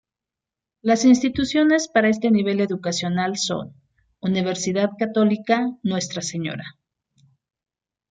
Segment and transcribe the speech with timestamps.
[0.81, 3.75] La Instituciones para este nivel educacional son:
[4.19, 6.79] Universidad Católica "Nuestra Sra.